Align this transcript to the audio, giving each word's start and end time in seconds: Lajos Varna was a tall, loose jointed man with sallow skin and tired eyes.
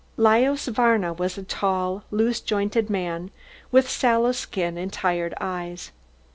Lajos 0.17 0.65
Varna 0.73 1.13
was 1.13 1.37
a 1.37 1.43
tall, 1.43 2.03
loose 2.09 2.41
jointed 2.41 2.89
man 2.89 3.29
with 3.71 3.87
sallow 3.87 4.31
skin 4.31 4.75
and 4.75 4.91
tired 4.91 5.35
eyes. 5.39 5.91